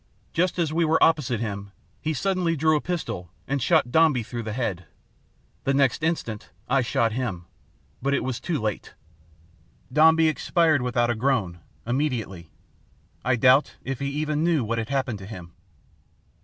Just 0.33 0.57
as 0.57 0.73
we 0.73 0.83
were 0.83 1.03
opposite 1.03 1.41
him, 1.41 1.69
he 2.01 2.11
suddenly 2.11 2.55
drew 2.55 2.75
a 2.75 2.81
pistol 2.81 3.29
and 3.47 3.61
shot 3.61 3.91
Dombey 3.91 4.23
through 4.23 4.41
the 4.41 4.51
head. 4.53 4.87
The 5.63 5.75
next 5.75 6.01
instant 6.01 6.49
I 6.67 6.81
shot 6.81 7.11
him. 7.11 7.45
But 8.01 8.15
it 8.15 8.23
was 8.23 8.39
too 8.39 8.59
late. 8.59 8.95
Dombey 9.93 10.27
expired 10.27 10.81
without 10.81 11.11
a 11.11 11.15
groan, 11.15 11.59
immediately. 11.85 12.49
I 13.23 13.35
doubt 13.35 13.75
if 13.83 13.99
he 13.99 14.07
even 14.07 14.43
knew 14.43 14.63
what 14.63 14.79
had 14.79 14.89
happened 14.89 15.19
to 15.19 15.27
him. 15.27 15.53